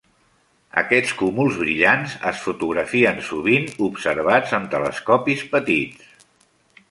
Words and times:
Aquest 0.81 1.11
cúmuls 1.17 1.57
brillants 1.63 2.15
es 2.29 2.39
fotografien 2.45 3.21
sovint 3.27 3.69
o 3.75 3.89
observats 3.89 4.55
amb 4.61 4.71
telescopis 4.77 5.47
petits. 5.55 6.27